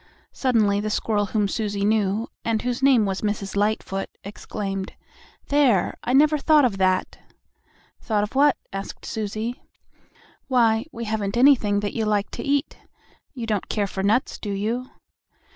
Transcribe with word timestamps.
Suddenly 0.31 0.79
the 0.79 0.89
squirrel 0.89 1.27
whom 1.27 1.47
Susie 1.47 1.85
knew 1.85 2.27
and 2.43 2.63
whose 2.63 2.81
name 2.81 3.05
was 3.05 3.21
Mrs. 3.21 3.55
Lightfoot, 3.55 4.09
exclaimed: 4.23 4.93
"There! 5.49 5.95
I 6.03 6.11
never 6.13 6.39
thought 6.39 6.65
of 6.65 6.79
that!" 6.79 7.19
"Thought 8.01 8.23
of 8.23 8.33
what?" 8.33 8.57
asked 8.73 9.05
Susie. 9.05 9.61
"Why, 10.47 10.87
we 10.91 11.03
haven't 11.03 11.37
anything 11.37 11.81
that 11.81 11.93
you 11.93 12.05
like 12.05 12.31
to 12.31 12.41
eat. 12.43 12.79
You 13.35 13.45
don't 13.45 13.69
care 13.69 13.85
for 13.85 14.01
nuts, 14.01 14.39
do 14.39 14.49
you?" 14.49 14.89